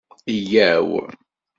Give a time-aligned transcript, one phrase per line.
[0.49, 0.91] Yya-w!